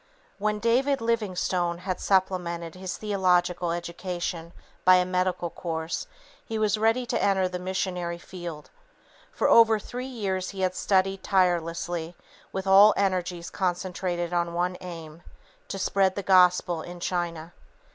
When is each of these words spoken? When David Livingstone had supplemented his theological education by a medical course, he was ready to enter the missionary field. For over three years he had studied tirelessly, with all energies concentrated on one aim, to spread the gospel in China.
When 0.39 0.57
David 0.57 0.99
Livingstone 0.99 1.77
had 1.77 1.99
supplemented 2.01 2.73
his 2.73 2.97
theological 2.97 3.71
education 3.71 4.51
by 4.83 4.95
a 4.95 5.05
medical 5.05 5.51
course, 5.51 6.07
he 6.43 6.57
was 6.57 6.79
ready 6.79 7.05
to 7.05 7.23
enter 7.23 7.47
the 7.47 7.59
missionary 7.59 8.17
field. 8.17 8.71
For 9.31 9.47
over 9.47 9.77
three 9.77 10.07
years 10.07 10.49
he 10.49 10.61
had 10.61 10.73
studied 10.73 11.21
tirelessly, 11.21 12.15
with 12.51 12.65
all 12.65 12.95
energies 12.97 13.51
concentrated 13.51 14.33
on 14.33 14.55
one 14.55 14.75
aim, 14.81 15.21
to 15.67 15.77
spread 15.77 16.15
the 16.15 16.23
gospel 16.23 16.81
in 16.81 16.99
China. 16.99 17.53